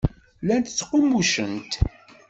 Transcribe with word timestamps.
Llant 0.41 0.67
ttqummucent. 0.71 1.71